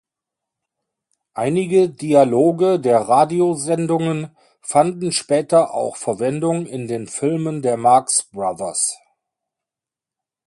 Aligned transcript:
Einige 1.35 1.87
Dialoge 1.89 2.79
der 2.79 3.01
Radiosendungen 3.01 4.35
fanden 4.59 5.11
später 5.11 5.75
auch 5.75 5.95
Verwendung 5.95 6.65
in 6.65 6.87
den 6.87 7.05
Filmen 7.05 7.61
der 7.61 7.77
Marx 7.77 8.23
Brothers. 8.23 8.97